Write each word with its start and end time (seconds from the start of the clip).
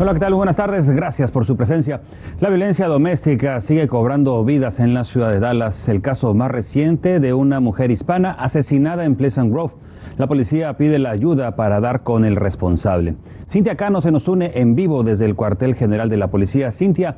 Hola, 0.00 0.14
¿qué 0.14 0.20
tal? 0.20 0.34
Buenas 0.34 0.54
tardes. 0.54 0.88
Gracias 0.88 1.32
por 1.32 1.44
su 1.44 1.56
presencia. 1.56 2.02
La 2.38 2.50
violencia 2.50 2.86
doméstica 2.86 3.60
sigue 3.60 3.88
cobrando 3.88 4.44
vidas 4.44 4.78
en 4.78 4.94
la 4.94 5.02
ciudad 5.02 5.32
de 5.32 5.40
Dallas. 5.40 5.88
El 5.88 6.02
caso 6.02 6.32
más 6.34 6.52
reciente 6.52 7.18
de 7.18 7.34
una 7.34 7.58
mujer 7.58 7.90
hispana 7.90 8.30
asesinada 8.30 9.04
en 9.04 9.16
Pleasant 9.16 9.50
Grove. 9.50 9.72
La 10.16 10.28
policía 10.28 10.72
pide 10.76 11.00
la 11.00 11.10
ayuda 11.10 11.56
para 11.56 11.80
dar 11.80 12.04
con 12.04 12.24
el 12.24 12.36
responsable. 12.36 13.16
Cintia 13.48 13.74
Cano 13.74 14.00
se 14.00 14.12
nos 14.12 14.28
une 14.28 14.52
en 14.54 14.76
vivo 14.76 15.02
desde 15.02 15.24
el 15.24 15.34
cuartel 15.34 15.74
general 15.74 16.08
de 16.08 16.16
la 16.16 16.28
policía. 16.28 16.70
Cintia, 16.70 17.16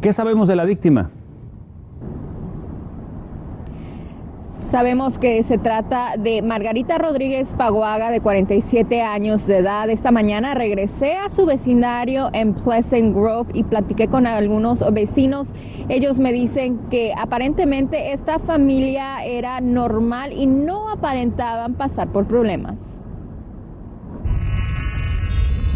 ¿qué 0.00 0.12
sabemos 0.12 0.46
de 0.46 0.54
la 0.54 0.64
víctima? 0.64 1.10
Sabemos 4.70 5.18
que 5.18 5.42
se 5.42 5.58
trata 5.58 6.16
de 6.16 6.42
Margarita 6.42 6.96
Rodríguez 6.96 7.48
Paguaga, 7.58 8.12
de 8.12 8.20
47 8.20 9.02
años 9.02 9.44
de 9.48 9.58
edad. 9.58 9.90
Esta 9.90 10.12
mañana 10.12 10.54
regresé 10.54 11.16
a 11.16 11.28
su 11.28 11.44
vecindario 11.44 12.30
en 12.34 12.54
Pleasant 12.54 13.12
Grove 13.12 13.50
y 13.52 13.64
platiqué 13.64 14.06
con 14.06 14.28
algunos 14.28 14.84
vecinos. 14.92 15.48
Ellos 15.88 16.20
me 16.20 16.32
dicen 16.32 16.78
que 16.88 17.12
aparentemente 17.18 18.12
esta 18.12 18.38
familia 18.38 19.24
era 19.24 19.60
normal 19.60 20.32
y 20.32 20.46
no 20.46 20.88
aparentaban 20.88 21.74
pasar 21.74 22.12
por 22.12 22.26
problemas. 22.26 22.76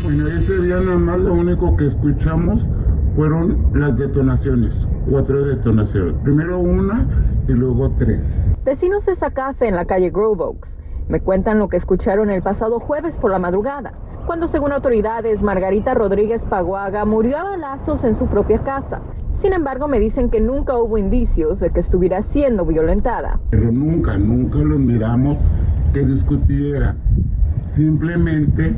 Bueno, 0.05 0.29
ese 0.29 0.57
día 0.63 0.79
nada 0.79 0.99
más 0.99 1.19
lo 1.19 1.35
único 1.35 1.77
que 1.77 1.89
escuchamos 1.89 2.65
fueron 3.17 3.73
las 3.75 3.97
detonaciones, 3.99 4.73
cuatro 5.11 5.45
detonaciones. 5.47 6.15
Primero 6.23 6.61
una 6.61 7.34
y 7.49 7.53
luego 7.53 7.91
tres. 7.99 8.21
Vecinos 8.65 9.07
de 9.07 9.13
esa 9.13 9.31
casa 9.31 9.67
en 9.67 9.77
la 9.77 9.85
calle 9.85 10.11
Grove 10.11 10.43
Oaks 10.43 10.75
me 11.09 11.21
cuentan 11.21 11.59
lo 11.59 11.69
que 11.69 11.77
escucharon 11.77 12.31
el 12.31 12.43
pasado 12.43 12.81
jueves 12.81 13.17
por 13.19 13.31
la 13.31 13.39
madrugada, 13.39 13.93
cuando 14.27 14.49
según 14.49 14.73
autoridades 14.73 15.43
Margarita 15.43 15.93
Rodríguez 15.93 16.43
Paguaga 16.43 17.05
murió 17.05 17.37
a 17.37 17.45
balazos 17.45 18.05
en 18.05 18.17
su 18.17 18.27
propia 18.27 18.61
casa. 18.61 19.03
Sin 19.37 19.53
embargo, 19.53 19.89
me 19.89 20.01
dicen 20.01 20.31
que 20.31 20.41
nunca 20.41 20.79
hubo 20.79 20.97
indicios 20.97 21.61
de 21.61 21.71
que 21.71 21.81
estuviera 21.81 22.23
siendo 22.23 22.65
violentada. 22.65 23.41
Pero 23.51 23.71
nunca, 23.71 24.17
nunca 24.17 24.59
los 24.59 24.79
miramos 24.79 25.37
que 25.93 26.01
discutiera. 26.07 26.97
Simplemente 27.75 28.75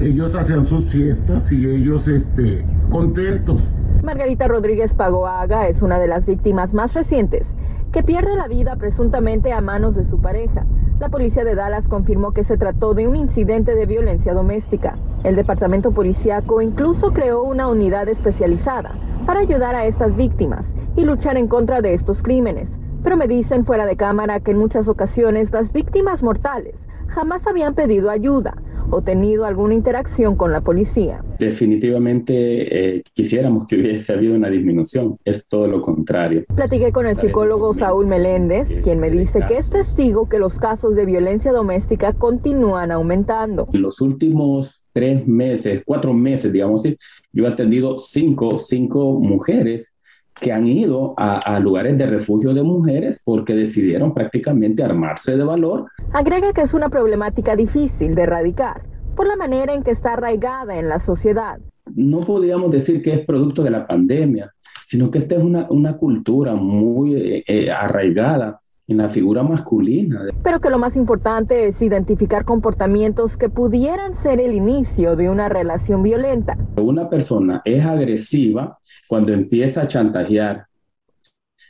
ellos 0.00 0.34
hacían 0.34 0.66
sus 0.66 0.86
siestas 0.86 1.52
y 1.52 1.66
ellos 1.66 2.08
este, 2.08 2.64
contentos. 2.90 3.60
Margarita 4.04 4.46
Rodríguez 4.48 4.92
Pagoaga 4.92 5.66
es 5.66 5.80
una 5.80 5.98
de 5.98 6.06
las 6.06 6.26
víctimas 6.26 6.74
más 6.74 6.92
recientes 6.92 7.46
que 7.90 8.02
pierde 8.02 8.36
la 8.36 8.48
vida 8.48 8.76
presuntamente 8.76 9.50
a 9.50 9.62
manos 9.62 9.94
de 9.94 10.04
su 10.04 10.20
pareja. 10.20 10.66
La 11.00 11.08
policía 11.08 11.42
de 11.42 11.54
Dallas 11.54 11.88
confirmó 11.88 12.32
que 12.32 12.44
se 12.44 12.58
trató 12.58 12.92
de 12.92 13.08
un 13.08 13.16
incidente 13.16 13.74
de 13.74 13.86
violencia 13.86 14.34
doméstica. 14.34 14.98
El 15.22 15.36
departamento 15.36 15.90
policíaco 15.92 16.60
incluso 16.60 17.12
creó 17.12 17.44
una 17.44 17.66
unidad 17.66 18.06
especializada 18.10 18.92
para 19.26 19.40
ayudar 19.40 19.74
a 19.74 19.86
estas 19.86 20.14
víctimas 20.14 20.66
y 20.96 21.04
luchar 21.04 21.38
en 21.38 21.48
contra 21.48 21.80
de 21.80 21.94
estos 21.94 22.22
crímenes. 22.22 22.68
Pero 23.02 23.16
me 23.16 23.26
dicen 23.26 23.64
fuera 23.64 23.86
de 23.86 23.96
cámara 23.96 24.40
que 24.40 24.50
en 24.50 24.58
muchas 24.58 24.86
ocasiones 24.86 25.50
las 25.50 25.72
víctimas 25.72 26.22
mortales 26.22 26.74
jamás 27.06 27.46
habían 27.46 27.74
pedido 27.74 28.10
ayuda 28.10 28.54
o 28.90 29.02
tenido 29.02 29.44
alguna 29.44 29.74
interacción 29.74 30.36
con 30.36 30.52
la 30.52 30.60
policía. 30.60 31.22
Definitivamente 31.38 32.96
eh, 32.96 33.02
quisiéramos 33.12 33.66
que 33.66 33.76
hubiese 33.76 34.12
habido 34.12 34.34
una 34.34 34.48
disminución, 34.48 35.18
es 35.24 35.46
todo 35.46 35.66
lo 35.66 35.80
contrario. 35.82 36.44
Platiqué 36.54 36.92
con 36.92 37.06
el 37.06 37.16
psicólogo 37.16 37.74
Saúl 37.74 38.06
Meléndez, 38.06 38.68
quien 38.82 39.00
me 39.00 39.10
dice 39.10 39.40
que 39.48 39.58
es 39.58 39.70
testigo 39.70 40.28
que 40.28 40.38
los 40.38 40.54
casos 40.54 40.94
de 40.94 41.04
violencia 41.04 41.52
doméstica 41.52 42.12
continúan 42.12 42.90
aumentando. 42.90 43.68
En 43.72 43.82
los 43.82 44.00
últimos 44.00 44.84
tres 44.92 45.26
meses, 45.26 45.82
cuatro 45.84 46.14
meses, 46.14 46.52
digamos, 46.52 46.84
yo 47.32 47.44
he 47.44 47.48
atendido 47.48 47.98
cinco, 47.98 48.58
cinco 48.58 49.18
mujeres 49.20 49.93
que 50.40 50.52
han 50.52 50.66
ido 50.66 51.14
a, 51.16 51.58
lugares 51.60 51.96
de 51.96 52.06
refugio 52.06 52.54
de 52.54 52.62
mujeres 52.62 53.20
porque 53.24 53.54
decidieron 53.54 54.12
prácticamente 54.12 54.82
armarse 54.82 55.36
de 55.36 55.44
valor. 55.44 55.86
Agrega 56.12 56.52
que 56.52 56.62
es 56.62 56.74
una 56.74 56.88
problemática 56.88 57.56
difícil 57.56 58.14
de 58.14 58.22
erradicar 58.22 58.82
por 59.14 59.26
la 59.26 59.36
manera 59.36 59.72
en 59.74 59.82
que 59.82 59.92
está 59.92 60.14
arraigada 60.14 60.76
en 60.76 60.88
la 60.88 60.98
sociedad. 60.98 61.58
No 61.94 62.20
podríamos 62.20 62.70
decir 62.72 63.02
que 63.02 63.14
es 63.14 63.24
producto 63.24 63.62
de 63.62 63.70
la 63.70 63.86
pandemia, 63.86 64.52
sino 64.86 65.10
que 65.10 65.18
esta 65.18 65.36
es 65.36 65.42
una, 65.42 65.66
una 65.70 65.96
cultura 65.96 66.54
muy 66.54 67.14
eh, 67.14 67.44
eh, 67.46 67.70
arraigada 67.70 68.60
en 68.86 68.98
la 68.98 69.08
figura 69.08 69.42
masculina. 69.42 70.22
Pero 70.42 70.60
que 70.60 70.68
lo 70.68 70.78
más 70.78 70.96
importante 70.96 71.68
es 71.68 71.80
identificar 71.80 72.44
comportamientos 72.44 73.36
que 73.36 73.48
pudieran 73.48 74.14
ser 74.16 74.40
el 74.40 74.52
inicio 74.52 75.16
de 75.16 75.30
una 75.30 75.48
relación 75.48 76.02
violenta. 76.02 76.58
Una 76.76 77.08
persona 77.08 77.62
es 77.64 77.84
agresiva 77.84 78.78
cuando 79.14 79.32
empieza 79.32 79.82
a 79.82 79.86
chantajear, 79.86 80.66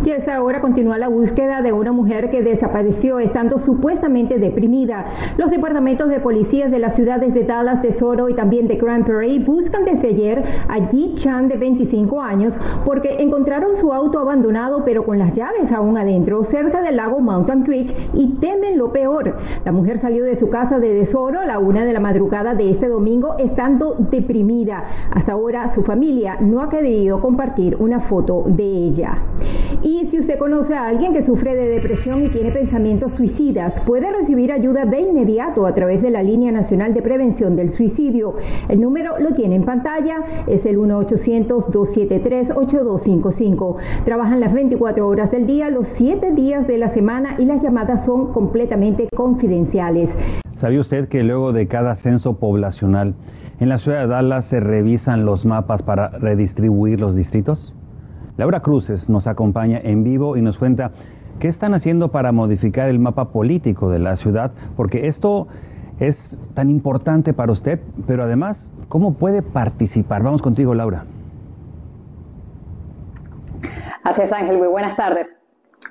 Y 0.09 0.11
a 0.11 0.15
esta 0.15 0.41
hora 0.41 0.59
continúa 0.59 0.97
la 0.97 1.07
búsqueda 1.07 1.61
de 1.61 1.71
una 1.71 1.91
mujer 1.91 2.31
que 2.31 2.41
desapareció 2.41 3.19
estando 3.19 3.59
supuestamente 3.59 4.39
deprimida. 4.39 5.05
Los 5.37 5.51
departamentos 5.51 6.09
de 6.09 6.19
policías 6.19 6.71
de 6.71 6.79
las 6.79 6.95
ciudades 6.95 7.31
de 7.35 7.43
Dallas, 7.43 7.83
Tesoro 7.83 8.27
y 8.27 8.33
también 8.33 8.67
de 8.67 8.77
Grand 8.77 9.05
Prairie 9.05 9.37
buscan 9.37 9.85
desde 9.85 10.07
ayer 10.07 10.43
a 10.67 10.87
Ji 10.87 11.13
Chan 11.13 11.47
de 11.47 11.57
25 11.57 12.23
años 12.23 12.55
porque 12.85 13.21
encontraron 13.21 13.75
su 13.75 13.93
auto 13.93 14.17
abandonado 14.17 14.83
pero 14.83 15.05
con 15.05 15.19
las 15.19 15.33
llaves 15.33 15.71
aún 15.71 15.95
adentro 15.95 16.43
cerca 16.43 16.81
del 16.81 16.95
lago 16.95 17.19
Mountain 17.19 17.61
Creek 17.61 17.95
y 18.15 18.29
temen 18.39 18.79
lo 18.79 18.91
peor. 18.91 19.37
La 19.63 19.71
mujer 19.71 19.99
salió 19.99 20.25
de 20.25 20.37
su 20.37 20.49
casa 20.49 20.79
de 20.79 20.91
Tesoro 20.97 21.41
a 21.41 21.45
la 21.45 21.59
una 21.59 21.85
de 21.85 21.93
la 21.93 21.99
madrugada 21.99 22.55
de 22.55 22.71
este 22.71 22.87
domingo 22.87 23.35
estando 23.37 23.93
deprimida. 24.09 24.85
Hasta 25.11 25.33
ahora 25.33 25.67
su 25.67 25.83
familia 25.83 26.37
no 26.39 26.63
ha 26.63 26.69
querido 26.69 27.21
compartir 27.21 27.75
una 27.79 27.99
foto 27.99 28.45
de 28.47 28.63
ella. 28.63 29.19
Y 29.83 29.98
si 30.05 30.19
usted 30.19 30.37
conoce 30.37 30.75
a 30.75 30.87
alguien 30.87 31.13
que 31.13 31.25
sufre 31.25 31.55
de 31.55 31.67
depresión 31.67 32.23
y 32.23 32.29
tiene 32.29 32.51
pensamientos 32.51 33.11
suicidas, 33.13 33.79
puede 33.81 34.11
recibir 34.11 34.51
ayuda 34.51 34.85
de 34.85 35.01
inmediato 35.01 35.65
a 35.65 35.73
través 35.73 36.01
de 36.01 36.09
la 36.09 36.23
Línea 36.23 36.51
Nacional 36.51 36.93
de 36.93 37.01
Prevención 37.01 37.55
del 37.55 37.71
Suicidio. 37.71 38.35
El 38.67 38.81
número 38.81 39.17
lo 39.19 39.33
tiene 39.33 39.55
en 39.55 39.65
pantalla, 39.65 40.17
es 40.47 40.65
el 40.65 40.77
1-800-273-8255. 40.77 43.77
Trabajan 44.05 44.39
las 44.39 44.53
24 44.53 45.07
horas 45.07 45.31
del 45.31 45.47
día, 45.47 45.69
los 45.69 45.87
7 45.87 46.31
días 46.31 46.67
de 46.67 46.77
la 46.77 46.89
semana 46.89 47.35
y 47.37 47.45
las 47.45 47.61
llamadas 47.61 48.05
son 48.05 48.31
completamente 48.31 49.07
confidenciales. 49.15 50.09
¿Sabía 50.55 50.81
usted 50.81 51.07
que 51.07 51.23
luego 51.23 51.51
de 51.51 51.67
cada 51.67 51.95
censo 51.95 52.37
poblacional 52.37 53.15
en 53.59 53.69
la 53.69 53.77
ciudad 53.77 54.01
de 54.01 54.07
Dallas 54.07 54.45
se 54.45 54.59
revisan 54.59 55.25
los 55.25 55.45
mapas 55.45 55.83
para 55.83 56.09
redistribuir 56.09 56.99
los 56.99 57.15
distritos? 57.15 57.73
Laura 58.39 58.61
Cruces 58.61 59.09
nos 59.09 59.27
acompaña 59.27 59.81
en 59.83 60.05
vivo 60.05 60.37
y 60.37 60.41
nos 60.41 60.57
cuenta 60.57 60.91
qué 61.39 61.49
están 61.49 61.73
haciendo 61.73 62.07
para 62.07 62.31
modificar 62.31 62.87
el 62.87 62.97
mapa 62.97 63.33
político 63.33 63.89
de 63.89 63.99
la 63.99 64.15
ciudad, 64.15 64.53
porque 64.77 65.07
esto 65.07 65.49
es 65.99 66.37
tan 66.53 66.69
importante 66.69 67.33
para 67.33 67.51
usted, 67.51 67.81
pero 68.07 68.23
además, 68.23 68.71
¿cómo 68.87 69.15
puede 69.15 69.41
participar? 69.41 70.23
Vamos 70.23 70.41
contigo, 70.41 70.73
Laura. 70.73 71.03
Así 74.05 74.21
Ángel, 74.21 74.57
muy 74.57 74.69
buenas 74.69 74.95
tardes. 74.95 75.37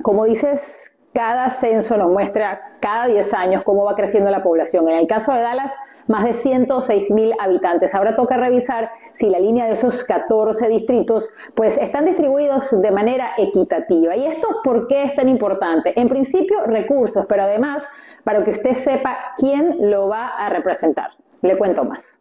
Como 0.00 0.25
dices, 0.25 0.97
cada 1.12 1.50
censo 1.50 1.96
nos 1.96 2.10
muestra 2.10 2.75
cada 2.81 3.06
10 3.06 3.34
años 3.34 3.62
cómo 3.64 3.84
va 3.84 3.94
creciendo 3.94 4.31
la 4.31 4.43
población. 4.43 4.88
En 4.88 4.99
el 4.99 5.06
caso 5.06 5.32
de 5.32 5.40
Dallas, 5.40 5.75
más 6.06 6.25
de 6.25 6.32
106 6.32 7.10
mil 7.10 7.32
habitantes. 7.38 7.94
Ahora 7.94 8.16
toca 8.16 8.37
revisar 8.37 8.90
si 9.12 9.28
la 9.28 9.38
línea 9.38 9.66
de 9.66 9.72
esos 9.72 10.05
14 10.05 10.69
distritos 10.69 11.31
pues 11.55 11.78
están 11.78 12.06
distribuidos 12.06 12.70
de 12.81 12.90
manera 12.90 13.31
equitativa. 13.37 14.16
¿Y 14.16 14.26
esto 14.26 14.49
por 14.64 14.87
qué 14.88 15.05
es 15.05 15.14
tan 15.14 15.28
importante? 15.28 15.99
En 16.00 16.08
principio, 16.08 16.64
recursos, 16.64 17.26
pero 17.28 17.44
además 17.44 17.87
para 18.25 18.43
que 18.43 18.50
usted 18.50 18.75
sepa 18.75 19.16
quién 19.37 19.90
lo 19.90 20.08
va 20.08 20.28
a 20.28 20.49
representar. 20.49 21.11
Le 21.43 21.56
cuento 21.56 21.84
más. 21.84 22.19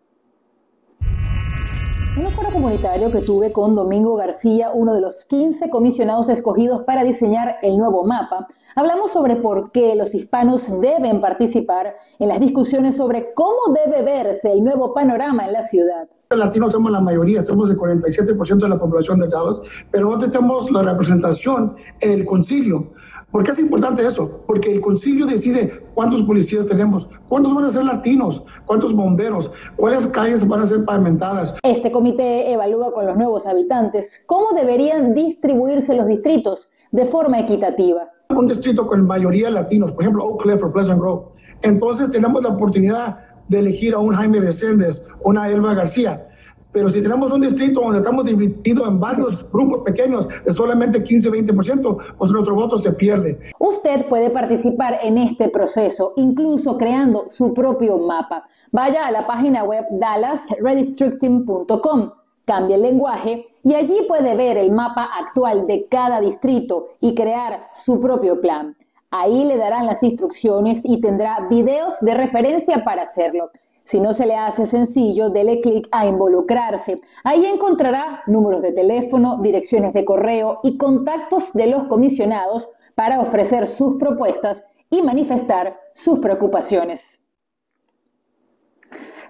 Un 2.18 2.32
foro 2.32 2.50
comunitario 2.52 3.12
que 3.12 3.22
tuve 3.22 3.52
con 3.52 3.76
Domingo 3.76 4.16
García, 4.16 4.72
uno 4.74 4.96
de 4.96 5.02
los 5.02 5.24
15 5.26 5.70
comisionados 5.70 6.30
escogidos 6.30 6.82
para 6.82 7.04
diseñar 7.04 7.58
el 7.62 7.78
nuevo 7.78 8.08
mapa, 8.08 8.48
hablamos 8.76 9.12
sobre 9.12 9.36
por 9.36 9.72
qué 9.72 9.94
los 9.96 10.16
hispanos 10.16 10.68
deben 10.82 11.22
participar 11.22 11.96
en 12.18 12.30
las 12.30 12.40
discusiones 12.40 12.98
sobre 12.98 13.36
cómo 13.36 13.72
debe 13.86 14.02
verse 14.02 14.52
el 14.52 14.64
nuevo 14.64 14.96
panorama 14.96 15.46
en 15.46 15.54
la 15.54 15.62
ciudad. 15.62 16.10
Los 16.32 16.40
latinos 16.40 16.72
somos 16.72 16.92
la 16.92 17.02
mayoría, 17.02 17.46
somos 17.46 17.70
el 17.70 17.78
47% 17.78 18.58
de 18.64 18.70
la 18.70 18.80
población 18.80 19.20
de 19.20 19.28
Dallas, 19.28 19.62
pero 19.92 20.10
no 20.10 20.18
tenemos 20.18 20.72
la 20.72 20.82
representación 20.82 21.76
en 22.00 22.12
el 22.12 22.26
concilio. 22.26 22.94
¿Por 23.32 23.44
qué 23.44 23.52
es 23.52 23.60
importante 23.60 24.06
eso? 24.06 24.42
Porque 24.48 24.72
el 24.72 24.80
concilio 24.80 25.26
decide 25.26 25.84
cuántos 25.94 26.24
policías 26.24 26.66
tenemos, 26.66 27.10
cuántos 27.28 27.54
van 27.54 27.66
a 27.66 27.70
ser 27.70 27.84
latinos, 27.84 28.42
cuántos 28.66 28.94
bomberos, 28.94 29.52
cuáles 29.76 30.08
calles 30.08 30.48
van 30.48 30.62
a 30.62 30.66
ser 30.66 30.86
pavimentadas. 30.86 31.54
Este 31.62 31.92
comité 31.92 32.54
evalúa 32.54 32.94
con 32.94 33.06
los 33.06 33.18
nuevos 33.18 33.46
habitantes 33.46 34.24
cómo 34.28 34.54
deberían 34.54 35.14
distribuirse 35.14 35.94
los 35.94 36.08
distritos 36.08 36.70
de 36.92 37.06
forma 37.06 37.40
equitativa. 37.40 38.10
Un 38.30 38.48
distrito 38.48 38.88
con 38.88 39.06
mayoría 39.06 39.50
latinos, 39.50 39.92
por 39.92 40.04
ejemplo 40.04 40.24
Oak 40.24 40.44
Cliff 40.44 40.64
o 40.64 40.72
Pleasant 40.72 41.02
Grove, 41.02 41.26
entonces 41.64 42.10
tenemos 42.10 42.42
la 42.42 42.50
oportunidad 42.50 43.20
de 43.50 43.60
elegir 43.60 43.94
a 43.94 44.00
un 44.00 44.14
Jaime 44.14 44.40
Reséndez, 44.40 45.04
una 45.22 45.50
Elba 45.50 45.74
García 45.74 46.28
pero 46.72 46.90
si 46.90 47.02
tenemos 47.02 47.32
un 47.32 47.42
distrito 47.42 47.82
donde 47.82 47.98
estamos 48.00 48.26
divididos 48.26 48.88
en 48.88 49.00
varios 49.00 49.50
grupos 49.52 49.84
pequeños 49.84 50.28
de 50.28 50.54
solamente 50.54 51.04
15-20%, 51.04 51.98
pues 52.18 52.32
nuestro 52.32 52.56
voto 52.56 52.78
se 52.78 52.92
pierde. 52.92 53.40
Usted 53.60 54.08
puede 54.08 54.30
participar 54.30 55.00
en 55.02 55.18
este 55.18 55.50
proceso, 55.50 56.14
incluso 56.18 56.78
creando 56.78 57.26
su 57.30 57.54
propio 57.54 57.98
mapa. 57.98 58.48
Vaya 58.72 59.08
a 59.08 59.12
la 59.12 59.26
página 59.26 59.64
web 59.64 59.86
dallasredistricting.com, 59.92 62.12
cambie 62.46 62.76
el 62.76 62.82
lenguaje 62.82 63.48
y 63.64 63.74
allí 63.74 64.06
puede 64.08 64.36
ver 64.36 64.58
el 64.58 64.72
mapa 64.72 65.10
actual 65.20 65.66
de 65.68 65.88
cada 65.90 66.22
distrito 66.22 66.90
y 67.00 67.16
crear 67.16 67.70
su 67.74 68.00
propio 68.00 68.40
plan. 68.42 68.76
Ahí 69.10 69.46
le 69.46 69.58
darán 69.58 69.86
las 69.86 70.04
instrucciones 70.04 70.82
y 70.84 71.00
tendrá 71.00 71.48
videos 71.50 71.98
de 72.02 72.14
referencia 72.14 72.84
para 72.84 73.04
hacerlo. 73.04 73.52
Si 73.88 74.02
no 74.02 74.14
se 74.14 74.26
le 74.26 74.36
hace 74.36 74.66
sencillo, 74.66 75.30
dele 75.30 75.62
clic 75.62 75.88
a 75.94 76.06
involucrarse. 76.06 77.00
Ahí 77.24 77.46
encontrará 77.46 78.22
números 78.28 78.62
de 78.62 78.74
teléfono, 78.74 79.42
direcciones 79.42 79.94
de 79.94 80.04
correo 80.04 80.60
y 80.62 80.78
contactos 80.78 81.54
de 81.54 81.68
los 81.68 81.84
comisionados 81.84 82.70
para 82.96 83.22
ofrecer 83.22 83.66
sus 83.66 83.98
propuestas 83.98 84.66
y 84.90 85.02
manifestar 85.02 85.80
sus 85.96 86.20
preocupaciones. 86.20 87.22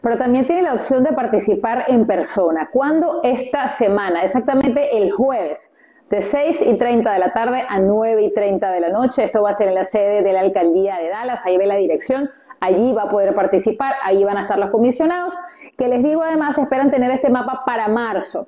Pero 0.02 0.18
también 0.18 0.48
tiene 0.48 0.64
la 0.64 0.74
opción 0.74 1.04
de 1.04 1.14
participar 1.14 1.86
en 1.88 2.08
persona. 2.08 2.68
¿Cuándo? 2.74 3.20
Esta 3.22 3.70
semana, 3.70 4.24
exactamente 4.24 4.98
el 4.98 5.12
jueves, 5.12 5.72
de 6.10 6.24
6 6.24 6.64
y 6.64 6.80
30 6.80 7.14
de 7.14 7.20
la 7.20 7.32
tarde 7.32 7.64
a 7.70 7.80
9 7.80 8.24
y 8.24 8.34
30 8.34 8.72
de 8.72 8.80
la 8.80 8.90
noche. 8.90 9.24
Esto 9.24 9.44
va 9.44 9.52
a 9.52 9.54
ser 9.54 9.68
en 9.68 9.76
la 9.76 9.86
sede 9.86 10.24
de 10.24 10.34
la 10.34 10.40
alcaldía 10.40 10.98
de 10.98 11.10
Dallas. 11.10 11.42
Ahí 11.46 11.60
ve 11.60 11.68
la 11.68 11.76
dirección 11.76 12.32
allí 12.60 12.94
va 12.94 13.04
a 13.04 13.10
poder 13.10 13.36
participar, 13.36 13.96
ahí 14.04 14.24
van 14.24 14.38
a 14.38 14.42
estar 14.42 14.58
los 14.58 14.70
comisionados, 14.70 15.34
que 15.78 15.88
les 15.88 16.04
digo 16.04 16.24
además 16.24 16.58
esperan 16.58 16.92
tener 16.92 17.12
este 17.12 17.30
mapa 17.30 17.64
para 17.66 17.88
marzo. 17.88 18.48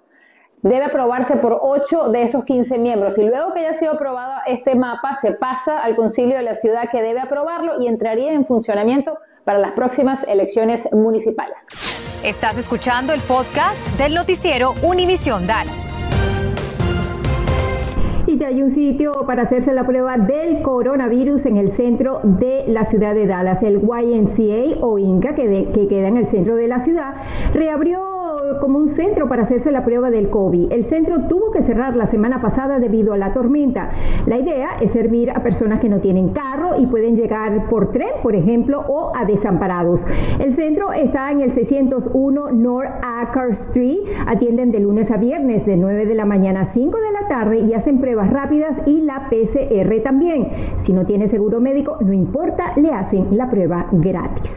Debe 0.61 0.85
aprobarse 0.85 1.37
por 1.37 1.57
8 1.61 2.09
de 2.09 2.23
esos 2.23 2.43
15 2.43 2.77
miembros 2.79 3.17
y 3.17 3.23
luego 3.23 3.53
que 3.53 3.61
haya 3.61 3.73
sido 3.73 3.93
aprobado 3.93 4.41
este 4.45 4.75
mapa 4.75 5.15
se 5.21 5.31
pasa 5.31 5.79
al 5.79 5.95
concilio 5.95 6.35
de 6.35 6.43
la 6.43 6.53
ciudad 6.53 6.89
que 6.91 7.01
debe 7.01 7.21
aprobarlo 7.21 7.79
y 7.79 7.87
entraría 7.87 8.33
en 8.33 8.45
funcionamiento 8.45 9.17
para 9.45 9.57
las 9.57 9.71
próximas 9.71 10.25
elecciones 10.27 10.91
municipales. 10.91 11.57
Estás 12.23 12.57
escuchando 12.57 13.13
el 13.13 13.21
podcast 13.21 13.85
del 13.97 14.13
noticiero 14.13 14.73
Univisión 14.83 15.47
Dallas 15.47 16.09
hay 18.49 18.63
un 18.63 18.71
sitio 18.71 19.11
para 19.27 19.43
hacerse 19.43 19.75
la 19.75 19.85
prueba 19.85 20.17
del 20.17 20.63
coronavirus 20.63 21.45
en 21.45 21.57
el 21.57 21.69
centro 21.69 22.19
de 22.23 22.63
la 22.67 22.83
ciudad 22.83 23.13
de 23.13 23.27
Dallas. 23.27 23.61
El 23.61 23.75
YMCA 23.75 24.83
o 24.83 24.97
INCA, 24.97 25.35
que, 25.35 25.69
que 25.71 25.87
queda 25.87 26.07
en 26.07 26.17
el 26.17 26.25
centro 26.25 26.55
de 26.55 26.67
la 26.67 26.79
ciudad, 26.79 27.13
reabrió 27.53 28.01
como 28.59 28.79
un 28.79 28.89
centro 28.89 29.27
para 29.27 29.43
hacerse 29.43 29.71
la 29.71 29.85
prueba 29.85 30.09
del 30.09 30.29
COVID. 30.29 30.71
El 30.71 30.83
centro 30.83 31.27
tuvo 31.27 31.51
que 31.51 31.61
cerrar 31.61 31.95
la 31.95 32.07
semana 32.07 32.41
pasada 32.41 32.79
debido 32.79 33.13
a 33.13 33.17
la 33.17 33.33
tormenta. 33.33 33.91
La 34.25 34.37
idea 34.37 34.69
es 34.81 34.91
servir 34.91 35.29
a 35.31 35.43
personas 35.43 35.79
que 35.79 35.89
no 35.89 35.99
tienen 35.99 36.29
carro 36.29 36.79
y 36.79 36.87
pueden 36.87 37.15
llegar 37.15 37.69
por 37.69 37.91
tren, 37.91 38.09
por 38.23 38.35
ejemplo, 38.35 38.83
o 38.87 39.11
a 39.15 39.25
desamparados. 39.25 40.05
El 40.39 40.53
centro 40.53 40.91
está 40.91 41.31
en 41.31 41.41
el 41.41 41.51
601 41.51 42.51
North 42.51 42.89
Acker 43.03 43.51
Street. 43.51 43.99
Atienden 44.25 44.71
de 44.71 44.79
lunes 44.79 45.11
a 45.11 45.17
viernes 45.17 45.65
de 45.65 45.77
9 45.77 46.05
de 46.05 46.15
la 46.15 46.25
mañana 46.25 46.61
a 46.61 46.65
5 46.65 46.97
de 46.97 47.08
tarde 47.29 47.59
y 47.59 47.73
hacen 47.73 47.99
pruebas 47.99 48.29
rápidas 48.29 48.75
y 48.85 48.99
la 49.01 49.29
PCR 49.29 50.01
también. 50.03 50.49
Si 50.79 50.91
no 50.91 51.05
tiene 51.05 51.29
seguro 51.29 51.61
médico, 51.61 51.97
no 52.01 52.11
importa, 52.11 52.73
le 52.75 52.91
hacen 52.91 53.37
la 53.37 53.49
prueba 53.49 53.87
gratis. 53.93 54.53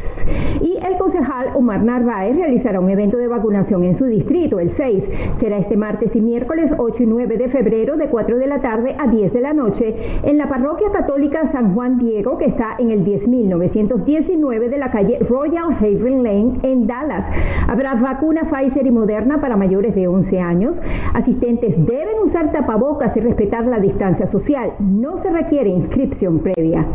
Y 0.61 0.79
el 0.85 0.99
concejal 0.99 1.51
Omar 1.55 1.85
Narváez 1.85 2.37
realizará 2.37 2.81
un 2.81 2.91
evento 2.91 3.19
de 3.19 3.29
vacunación 3.29 3.85
en 3.85 3.95
su 3.95 4.07
distrito, 4.07 4.59
el 4.59 4.71
6. 4.71 5.09
Será 5.37 5.59
este 5.59 5.77
martes 5.77 6.17
y 6.17 6.21
miércoles 6.21 6.75
8 6.77 7.03
y 7.05 7.07
9 7.07 7.37
de 7.37 7.49
febrero 7.49 7.97
de 7.97 8.09
4 8.09 8.39
de 8.39 8.47
la 8.47 8.61
tarde 8.61 8.97
a 8.99 9.07
10 9.07 9.33
de 9.33 9.41
la 9.41 9.53
noche 9.53 9.95
en 10.23 10.39
la 10.39 10.49
parroquia 10.49 10.91
católica 10.91 11.47
San 11.47 11.75
Juan 11.75 11.99
Diego 11.99 12.39
que 12.39 12.47
está 12.47 12.77
en 12.79 12.91
el 12.91 13.05
10.919 13.05 14.69
de 14.69 14.79
la 14.79 14.91
calle 14.91 15.19
Royal 15.21 15.77
Haven 15.79 16.23
Lane 16.23 16.53
en 16.63 16.87
Dallas. 16.87 17.27
Habrá 17.69 17.95
vacuna 17.95 18.43
Pfizer 18.45 18.87
y 18.87 18.91
Moderna 18.91 19.41
para 19.41 19.57
mayores 19.57 19.95
de 19.95 20.09
11 20.09 20.41
años. 20.41 20.81
Asistentes 21.13 21.75
deben 21.87 22.19
usar 22.25 22.51
tapabocas 22.63 23.17
y 23.17 23.21
respetar 23.21 23.67
la 23.67 23.81
distancia 23.81 24.27
social. 24.27 24.75
No 24.79 25.17
se 25.17 25.31
requiere 25.31 25.69
inscripción 25.69 26.39
previa. 26.39 26.87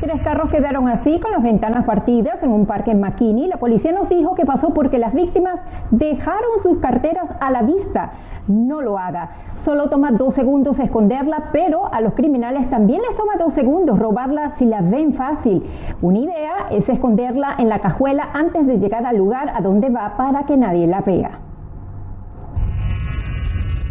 Tres 0.00 0.20
carros 0.22 0.50
quedaron 0.50 0.88
así 0.88 1.20
con 1.20 1.30
las 1.30 1.42
ventanas 1.42 1.84
partidas 1.84 2.42
en 2.42 2.50
un 2.50 2.66
parque 2.66 2.90
en 2.90 3.00
McKinney. 3.00 3.46
La 3.46 3.58
policía 3.58 3.92
nos 3.92 4.08
dijo 4.08 4.34
que 4.34 4.44
pasó 4.44 4.74
porque 4.74 4.98
las 4.98 5.14
víctimas 5.14 5.60
dejaron 5.92 6.50
sus 6.62 6.78
carteras 6.78 7.30
a 7.40 7.50
la 7.50 7.62
vista. 7.62 8.12
No 8.48 8.80
lo 8.80 8.98
haga. 8.98 9.30
Solo 9.64 9.88
toma 9.88 10.10
dos 10.10 10.34
segundos 10.34 10.80
esconderla, 10.80 11.50
pero 11.52 11.92
a 11.92 12.00
los 12.00 12.14
criminales 12.14 12.68
también 12.68 13.00
les 13.02 13.16
toma 13.16 13.34
dos 13.38 13.52
segundos 13.52 13.98
robarla 13.98 14.50
si 14.56 14.64
la 14.64 14.80
ven 14.80 15.14
fácil. 15.14 15.64
Una 16.02 16.18
idea 16.18 16.54
es 16.72 16.88
esconderla 16.88 17.54
en 17.58 17.68
la 17.68 17.78
cajuela 17.78 18.30
antes 18.32 18.66
de 18.66 18.78
llegar 18.78 19.06
al 19.06 19.16
lugar 19.16 19.50
a 19.54 19.60
donde 19.60 19.90
va 19.90 20.16
para 20.16 20.44
que 20.44 20.56
nadie 20.56 20.86
la 20.88 21.02
vea. 21.02 21.47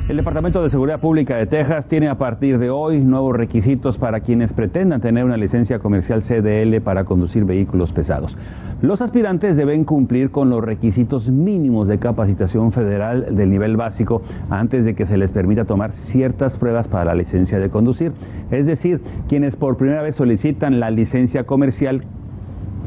El 0.07 0.15
Departamento 0.15 0.63
de 0.63 0.69
Seguridad 0.69 1.01
Pública 1.01 1.35
de 1.35 1.47
Texas 1.47 1.85
tiene 1.87 2.07
a 2.07 2.17
partir 2.17 2.59
de 2.59 2.69
hoy 2.69 2.99
nuevos 2.99 3.35
requisitos 3.35 3.97
para 3.97 4.21
quienes 4.21 4.53
pretendan 4.53 5.01
tener 5.01 5.25
una 5.25 5.35
licencia 5.35 5.79
comercial 5.79 6.21
CDL 6.21 6.79
para 6.79 7.03
conducir 7.03 7.43
vehículos 7.43 7.91
pesados. 7.91 8.37
Los 8.81 9.01
aspirantes 9.01 9.57
deben 9.57 9.83
cumplir 9.83 10.31
con 10.31 10.49
los 10.49 10.63
requisitos 10.63 11.29
mínimos 11.29 11.89
de 11.89 11.99
capacitación 11.99 12.71
federal 12.71 13.35
del 13.35 13.49
nivel 13.49 13.75
básico 13.75 14.21
antes 14.49 14.85
de 14.85 14.95
que 14.95 15.05
se 15.05 15.17
les 15.17 15.33
permita 15.33 15.65
tomar 15.65 15.91
ciertas 15.91 16.57
pruebas 16.57 16.87
para 16.87 17.03
la 17.03 17.13
licencia 17.13 17.59
de 17.59 17.69
conducir. 17.69 18.13
Es 18.49 18.65
decir, 18.65 19.01
quienes 19.27 19.57
por 19.57 19.75
primera 19.75 20.01
vez 20.01 20.15
solicitan 20.15 20.79
la 20.79 20.89
licencia 20.89 21.43
comercial 21.43 22.03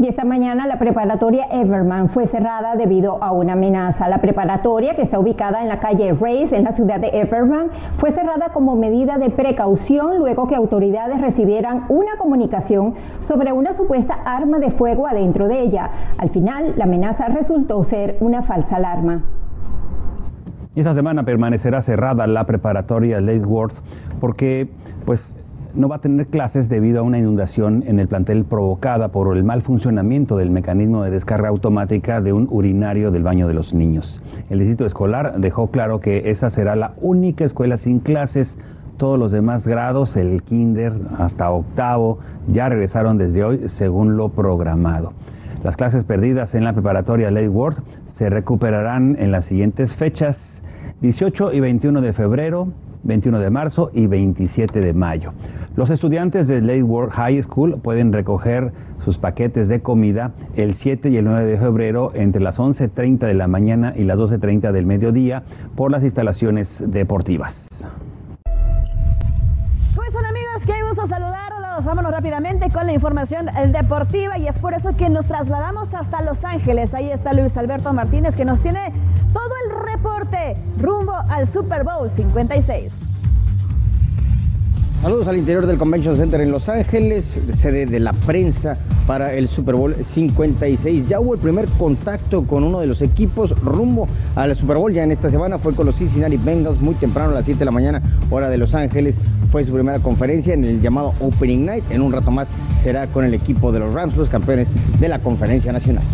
Y 0.00 0.08
esta 0.08 0.24
mañana 0.24 0.66
la 0.66 0.78
preparatoria 0.78 1.44
Everman 1.52 2.08
fue 2.08 2.26
cerrada 2.26 2.74
debido 2.74 3.22
a 3.22 3.32
una 3.32 3.52
amenaza. 3.52 4.08
La 4.08 4.22
preparatoria, 4.22 4.94
que 4.94 5.02
está 5.02 5.18
ubicada 5.18 5.60
en 5.60 5.68
la 5.68 5.78
calle 5.78 6.14
Race, 6.14 6.56
en 6.56 6.64
la 6.64 6.72
ciudad 6.72 6.98
de 6.98 7.20
Everman, 7.20 7.66
fue 7.98 8.10
cerrada 8.10 8.48
como 8.54 8.76
medida 8.76 9.18
de 9.18 9.28
precaución 9.28 10.18
luego 10.18 10.48
que 10.48 10.56
autoridades 10.56 11.20
recibieran 11.20 11.84
una 11.90 12.16
comunicación 12.16 12.94
sobre 13.20 13.52
una 13.52 13.74
supuesta 13.74 14.14
arma 14.24 14.58
de 14.58 14.70
fuego 14.70 15.06
adentro 15.06 15.48
de 15.48 15.60
ella. 15.60 15.90
Al 16.16 16.30
final, 16.30 16.72
la 16.78 16.84
amenaza 16.84 17.28
resultó 17.28 17.84
ser 17.84 18.16
una 18.20 18.42
falsa 18.42 18.76
alarma. 18.76 19.24
Esta 20.74 20.94
semana 20.94 21.24
permanecerá 21.24 21.82
cerrada 21.82 22.26
la 22.26 22.46
preparatoria 22.46 23.20
Lake 23.20 23.44
Worth 23.44 23.74
porque 24.18 24.70
pues 25.04 25.36
no 25.74 25.88
va 25.88 25.96
a 25.96 26.00
tener 26.00 26.26
clases 26.26 26.68
debido 26.68 27.00
a 27.00 27.02
una 27.02 27.18
inundación 27.18 27.84
en 27.86 28.00
el 28.00 28.08
plantel 28.08 28.44
provocada 28.44 29.08
por 29.08 29.36
el 29.36 29.44
mal 29.44 29.62
funcionamiento 29.62 30.36
del 30.36 30.50
mecanismo 30.50 31.02
de 31.04 31.10
descarga 31.10 31.48
automática 31.48 32.20
de 32.20 32.32
un 32.32 32.48
urinario 32.50 33.10
del 33.10 33.22
baño 33.22 33.46
de 33.48 33.54
los 33.54 33.74
niños. 33.74 34.22
El 34.48 34.58
distrito 34.58 34.86
escolar 34.86 35.38
dejó 35.38 35.70
claro 35.70 36.00
que 36.00 36.30
esa 36.30 36.50
será 36.50 36.76
la 36.76 36.92
única 37.00 37.44
escuela 37.44 37.76
sin 37.76 38.00
clases. 38.00 38.58
Todos 38.96 39.18
los 39.18 39.32
demás 39.32 39.66
grados, 39.66 40.16
el 40.16 40.42
kinder 40.42 40.92
hasta 41.18 41.50
octavo, 41.50 42.18
ya 42.48 42.68
regresaron 42.68 43.16
desde 43.16 43.44
hoy 43.44 43.68
según 43.68 44.16
lo 44.16 44.28
programado. 44.28 45.12
Las 45.62 45.76
clases 45.76 46.04
perdidas 46.04 46.54
en 46.54 46.64
la 46.64 46.72
preparatoria 46.72 47.30
Lake 47.30 47.48
Worth 47.48 47.78
se 48.10 48.28
recuperarán 48.30 49.16
en 49.18 49.30
las 49.30 49.44
siguientes 49.44 49.94
fechas, 49.94 50.62
18 51.00 51.52
y 51.52 51.60
21 51.60 52.00
de 52.00 52.12
febrero, 52.12 52.68
21 53.02 53.38
de 53.38 53.50
marzo 53.50 53.90
y 53.92 54.06
27 54.06 54.80
de 54.80 54.92
mayo. 54.92 55.32
Los 55.76 55.90
estudiantes 55.90 56.48
de 56.48 56.60
Lake 56.60 56.82
Worth 56.82 57.12
High 57.12 57.42
School 57.42 57.80
pueden 57.80 58.12
recoger 58.12 58.72
sus 59.04 59.18
paquetes 59.18 59.68
de 59.68 59.80
comida 59.80 60.32
el 60.56 60.74
7 60.74 61.10
y 61.10 61.16
el 61.16 61.24
9 61.24 61.44
de 61.44 61.58
febrero 61.58 62.10
entre 62.14 62.42
las 62.42 62.58
11.30 62.58 63.18
de 63.20 63.34
la 63.34 63.46
mañana 63.46 63.94
y 63.96 64.02
las 64.02 64.18
12.30 64.18 64.72
del 64.72 64.84
mediodía 64.84 65.44
por 65.76 65.92
las 65.92 66.02
instalaciones 66.02 66.82
deportivas. 66.84 67.68
¿Cómo 69.94 70.06
están 70.06 70.26
amigos? 70.26 70.62
Qué 70.66 70.82
gusto 70.86 71.06
saludarlos. 71.06 71.84
Vámonos 71.84 72.10
rápidamente 72.10 72.68
con 72.70 72.86
la 72.86 72.92
información 72.92 73.46
deportiva 73.70 74.38
y 74.38 74.48
es 74.48 74.58
por 74.58 74.74
eso 74.74 74.96
que 74.96 75.08
nos 75.08 75.26
trasladamos 75.26 75.94
hasta 75.94 76.20
Los 76.22 76.44
Ángeles. 76.44 76.94
Ahí 76.94 77.10
está 77.10 77.32
Luis 77.32 77.56
Alberto 77.56 77.92
Martínez 77.92 78.36
que 78.36 78.44
nos 78.44 78.60
tiene 78.60 78.92
todo 79.32 79.54
el 79.64 79.92
reporte 79.92 80.56
rumbo 80.78 81.14
al 81.28 81.46
Super 81.46 81.84
Bowl 81.84 82.10
56. 82.10 83.09
Saludos 85.00 85.28
al 85.28 85.38
interior 85.38 85.66
del 85.66 85.78
Convention 85.78 86.14
Center 86.14 86.42
en 86.42 86.52
Los 86.52 86.68
Ángeles, 86.68 87.24
sede 87.54 87.86
de 87.86 88.00
la 88.00 88.12
prensa 88.12 88.76
para 89.06 89.32
el 89.32 89.48
Super 89.48 89.74
Bowl 89.74 89.94
56. 89.94 91.06
Ya 91.06 91.20
hubo 91.20 91.32
el 91.32 91.40
primer 91.40 91.66
contacto 91.78 92.46
con 92.46 92.64
uno 92.64 92.80
de 92.80 92.86
los 92.86 93.00
equipos 93.00 93.58
rumbo 93.60 94.06
al 94.36 94.54
Super 94.54 94.76
Bowl. 94.76 94.92
Ya 94.92 95.02
en 95.02 95.10
esta 95.10 95.30
semana 95.30 95.56
fue 95.56 95.74
con 95.74 95.86
los 95.86 95.96
Cincinnati 95.96 96.36
Bengals 96.36 96.82
muy 96.82 96.94
temprano 96.96 97.30
a 97.30 97.34
las 97.36 97.46
7 97.46 97.60
de 97.60 97.64
la 97.64 97.70
mañana, 97.70 98.02
hora 98.28 98.50
de 98.50 98.58
Los 98.58 98.74
Ángeles. 98.74 99.16
Fue 99.50 99.64
su 99.64 99.72
primera 99.72 100.00
conferencia 100.00 100.52
en 100.52 100.64
el 100.64 100.82
llamado 100.82 101.14
Opening 101.20 101.64
Night. 101.64 101.84
En 101.90 102.02
un 102.02 102.12
rato 102.12 102.30
más 102.30 102.48
será 102.82 103.06
con 103.06 103.24
el 103.24 103.32
equipo 103.32 103.72
de 103.72 103.78
los 103.78 103.94
Rams, 103.94 104.14
los 104.18 104.28
campeones 104.28 104.68
de 105.00 105.08
la 105.08 105.18
Conferencia 105.20 105.72
Nacional. 105.72 106.04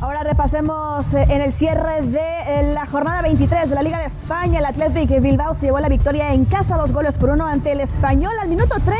Ahora 0.00 0.22
repasemos 0.22 1.14
eh, 1.14 1.26
en 1.30 1.40
el 1.40 1.52
cierre 1.52 2.02
de 2.02 2.20
eh, 2.20 2.72
la 2.74 2.84
jornada 2.84 3.22
23 3.22 3.70
de 3.70 3.74
la 3.74 3.82
Liga 3.82 3.98
de 4.00 4.06
España. 4.06 4.58
El 4.58 4.66
Athletic 4.66 5.20
Bilbao 5.20 5.54
se 5.54 5.66
llevó 5.66 5.78
la 5.80 5.88
victoria 5.88 6.32
en 6.34 6.44
casa, 6.44 6.76
dos 6.76 6.92
goles 6.92 7.16
por 7.16 7.30
uno 7.30 7.46
ante 7.46 7.72
el 7.72 7.80
Español. 7.80 8.32
Al 8.40 8.48
minuto 8.48 8.74
3, 8.84 8.98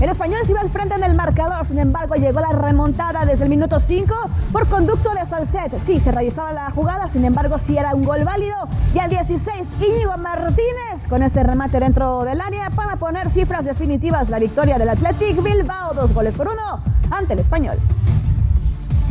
el 0.00 0.10
Español 0.10 0.40
se 0.44 0.50
iba 0.50 0.60
al 0.60 0.70
frente 0.70 0.96
en 0.96 1.04
el 1.04 1.14
marcador. 1.14 1.64
Sin 1.64 1.78
embargo, 1.78 2.16
llegó 2.16 2.40
la 2.40 2.50
remontada 2.50 3.24
desde 3.24 3.44
el 3.44 3.50
minuto 3.50 3.78
5 3.78 4.14
por 4.52 4.68
conducto 4.68 5.14
de 5.14 5.24
Salcet. 5.24 5.78
Sí, 5.86 6.00
se 6.00 6.10
revisaba 6.10 6.52
la 6.52 6.70
jugada, 6.70 7.08
sin 7.08 7.24
embargo, 7.24 7.56
sí 7.58 7.78
era 7.78 7.94
un 7.94 8.04
gol 8.04 8.24
válido. 8.24 8.56
Y 8.94 8.98
al 8.98 9.08
16, 9.08 9.68
Íñigo 9.80 10.18
Martínez 10.18 11.08
con 11.08 11.22
este 11.22 11.42
remate 11.44 11.78
dentro 11.78 12.24
del 12.24 12.40
área 12.40 12.68
para 12.70 12.96
poner 12.96 13.30
cifras 13.30 13.64
definitivas 13.64 14.28
la 14.28 14.38
victoria 14.38 14.76
del 14.76 14.88
Athletic 14.88 15.42
Bilbao, 15.42 15.94
dos 15.94 16.12
goles 16.12 16.34
por 16.34 16.48
uno 16.48 16.82
ante 17.10 17.34
el 17.34 17.38
Español. 17.38 17.78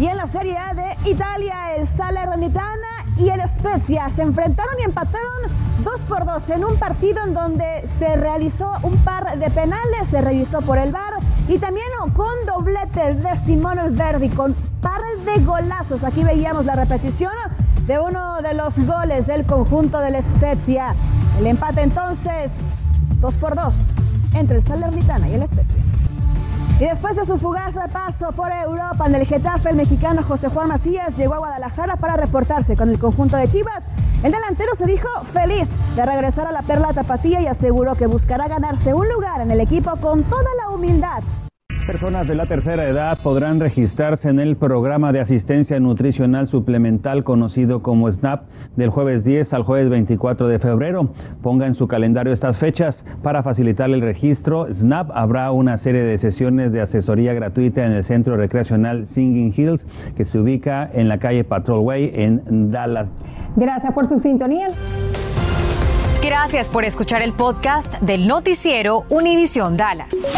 Y 0.02 0.08
en 0.08 0.18
la 0.18 0.26
Serie 0.26 0.58
A 0.58 0.74
de 0.74 0.98
Italia, 1.08 1.76
el 1.76 1.88
Salernitana 1.88 3.06
y 3.18 3.30
el 3.30 3.40
Spezia 3.48 4.10
se 4.10 4.24
enfrentaron 4.24 4.74
y 4.80 4.84
empataron 4.86 5.44
2 5.84 6.02
por 6.10 6.26
2 6.26 6.50
en 6.50 6.66
un 6.66 6.76
partido 6.78 7.24
en 7.24 7.36
donde 7.36 7.88
se 8.00 8.16
realizó 8.16 8.72
un 8.82 8.98
par 9.04 9.38
de 9.38 9.52
penales, 9.52 10.08
se 10.10 10.20
revisó 10.20 10.62
por 10.62 10.80
el 10.80 10.92
VAR 10.92 11.14
y 11.48 11.60
también 11.60 11.86
con 12.16 12.34
doblete 12.48 13.14
de 13.14 13.36
Simone 13.36 13.92
Verdi 13.92 14.30
con 14.30 14.56
par 14.82 15.02
de 15.24 15.40
golazos. 15.44 16.04
Aquí 16.04 16.24
veíamos 16.24 16.66
la 16.66 16.74
repetición 16.74 17.34
de 17.86 18.00
uno 18.00 18.42
de 18.42 18.56
los 18.56 18.80
goles 18.80 19.28
del 19.28 19.46
conjunto 19.46 20.00
del 20.00 20.16
Spezia. 20.24 20.96
El 21.38 21.46
empate 21.46 21.84
entonces 21.84 22.52
2 23.20 23.36
por 23.36 23.54
2 23.54 23.76
entre 24.34 24.58
el 24.58 24.64
Salernitana 24.64 25.30
y 25.30 25.36
el 25.36 25.46
Spezia. 25.46 25.81
Y 26.82 26.86
después 26.86 27.16
de 27.16 27.26
su 27.26 27.38
fugaz 27.38 27.76
paso 27.94 28.32
por 28.32 28.52
Europa 28.52 29.06
en 29.06 29.14
el 29.14 29.28
Getafe, 29.28 29.70
el 29.70 29.76
mexicano 29.76 30.24
José 30.24 30.50
Juan 30.50 30.70
Macías 30.70 31.16
llegó 31.16 31.36
a 31.36 31.38
Guadalajara 31.38 31.98
para 31.98 32.18
reportarse 32.18 32.76
con 32.76 32.90
el 32.90 32.98
conjunto 32.98 33.38
de 33.38 33.48
Chivas. 33.48 33.84
El 34.24 34.32
delantero 34.32 34.74
se 34.74 34.88
dijo 34.88 35.08
feliz 35.32 35.70
de 35.96 36.04
regresar 36.04 36.48
a 36.48 36.52
la 36.52 36.64
Perla 36.64 36.92
Tapatía 36.92 37.40
y 37.40 37.46
aseguró 37.46 37.94
que 37.94 38.08
buscará 38.08 38.48
ganarse 38.48 38.96
un 38.96 39.08
lugar 39.10 39.42
en 39.42 39.52
el 39.52 39.60
equipo 39.60 39.92
con 39.98 40.24
toda 40.24 40.50
la 40.58 40.72
humildad 40.72 41.22
Personas 41.86 42.28
de 42.28 42.36
la 42.36 42.46
tercera 42.46 42.88
edad 42.88 43.18
podrán 43.22 43.60
registrarse 43.60 44.30
en 44.30 44.40
el 44.40 44.56
programa 44.56 45.12
de 45.12 45.20
asistencia 45.20 45.80
nutricional 45.80 46.48
suplemental 46.48 47.24
conocido 47.24 47.82
como 47.82 48.12
SNAP 48.12 48.44
del 48.76 48.90
jueves 48.90 49.24
10 49.24 49.54
al 49.54 49.64
jueves 49.64 49.90
24 49.90 50.48
de 50.48 50.60
febrero. 50.60 51.10
Ponga 51.42 51.66
en 51.66 51.76
su 51.76 51.88
calendario 51.88 52.34
estas 52.34 52.58
fechas 52.58 53.04
para 53.24 53.42
facilitar 53.42 53.90
el 53.90 54.02
registro. 54.02 54.72
SNAP 54.72 55.10
habrá 55.14 55.52
una 55.52 55.78
serie 55.78 56.04
de 56.04 56.18
sesiones 56.18 56.72
de 56.72 56.82
asesoría 56.82 57.34
gratuita 57.34 57.86
en 57.86 57.94
el 57.94 58.04
centro 58.04 58.38
recreacional 58.38 59.08
Singing 59.08 59.54
Hills 59.56 59.86
que 60.16 60.26
se 60.26 60.40
ubica 60.40 60.90
en 60.94 61.10
la 61.10 61.18
calle 61.18 61.44
Patrol 61.44 61.80
Way 61.80 62.12
en 62.14 62.72
Dallas. 62.72 63.10
Gracias 63.56 63.94
por 63.94 64.08
su 64.08 64.20
sintonía. 64.20 64.68
Gracias 66.24 66.70
por 66.70 66.86
escuchar 66.86 67.24
el 67.24 67.34
podcast 67.34 68.00
del 68.02 68.28
noticiero 68.28 69.06
Univisión 69.10 69.76
Dallas. 69.76 70.38